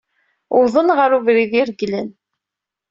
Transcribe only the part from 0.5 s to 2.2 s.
Wwḍen ɣer ubrid ireglen.